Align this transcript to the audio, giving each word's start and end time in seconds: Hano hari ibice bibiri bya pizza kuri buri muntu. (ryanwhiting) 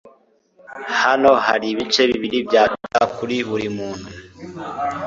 Hano 1.03 1.31
hari 1.45 1.67
ibice 1.73 2.01
bibiri 2.11 2.37
bya 2.47 2.63
pizza 2.71 3.01
kuri 3.15 3.35
buri 3.49 3.67
muntu. 3.77 4.07
(ryanwhiting) 4.11 4.89